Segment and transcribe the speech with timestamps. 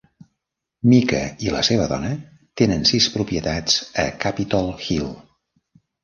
[0.91, 1.17] Mica
[1.47, 2.13] i la seva dona
[2.61, 5.13] tenen sis propietats a Capitol Hill.